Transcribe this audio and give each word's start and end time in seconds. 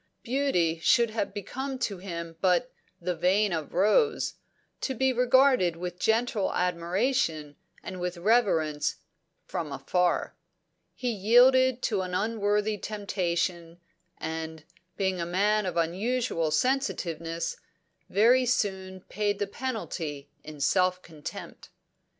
Beauty 0.23 0.79
should 0.79 1.11
have 1.11 1.31
become 1.31 1.77
to 1.77 1.99
him 1.99 2.35
but 2.41 2.71
the 2.99 3.15
"vein 3.15 3.53
of 3.53 3.71
rose," 3.71 4.33
to 4.79 4.95
be 4.95 5.13
regarded 5.13 5.75
with 5.75 5.99
gentle 5.99 6.51
admiration 6.55 7.55
and 7.83 7.99
with 7.99 8.17
reverence, 8.17 8.95
from 9.45 9.71
afar. 9.71 10.35
He 10.95 11.11
yielded 11.11 11.83
to 11.83 12.01
an 12.01 12.15
unworthy 12.15 12.79
temptation, 12.79 13.79
and, 14.17 14.63
being 14.97 15.21
a 15.21 15.23
man 15.27 15.67
of 15.67 15.77
unusual 15.77 16.49
sensitiveness, 16.49 17.57
very 18.09 18.47
soon 18.47 19.01
paid 19.01 19.37
the 19.37 19.45
penalty 19.45 20.31
in 20.43 20.61
self 20.61 21.03
contempt. 21.03 21.69